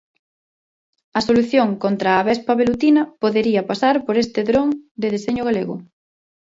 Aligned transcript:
A 1.17 1.19
solución 1.27 1.67
contra 1.83 2.11
a 2.15 2.25
vespa 2.29 2.53
velutina 2.61 3.01
podería 3.21 3.67
pasar 3.69 3.95
por 4.05 4.15
este 4.23 4.41
dron 4.49 4.67
de 5.01 5.07
deseño 5.15 5.43
galego. 5.49 5.75